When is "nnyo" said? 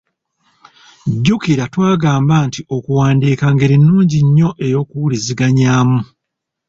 4.25-4.49